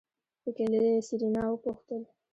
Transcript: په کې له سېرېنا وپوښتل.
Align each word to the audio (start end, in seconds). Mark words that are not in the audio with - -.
په 0.41 0.49
کې 0.55 0.65
له 0.71 0.79
سېرېنا 1.07 1.43
وپوښتل. 1.49 2.01